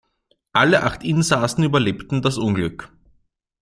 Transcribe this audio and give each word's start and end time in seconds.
Alle 0.51 0.81
acht 0.81 1.03
Insassen 1.03 1.61
überlebten 1.63 2.23
das 2.23 2.39
Unglück. 2.39 2.91